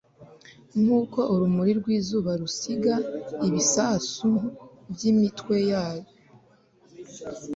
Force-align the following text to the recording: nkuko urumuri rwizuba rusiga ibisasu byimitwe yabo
nkuko 0.81 1.19
urumuri 1.33 1.71
rwizuba 1.79 2.31
rusiga 2.41 2.93
ibisasu 3.47 4.29
byimitwe 4.91 5.55
yabo 5.71 6.09